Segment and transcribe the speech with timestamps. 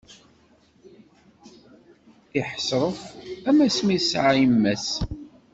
[2.39, 2.97] Iḥḥesref,
[3.49, 4.87] am asmi i t-tesɛa imma-s.